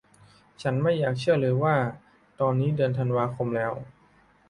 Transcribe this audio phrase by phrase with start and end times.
[0.61, 1.75] ฉันไม่อยากจะเชื่อเลยว่า
[2.39, 3.71] ตอนนี้เดือนธันวาคมแล้ว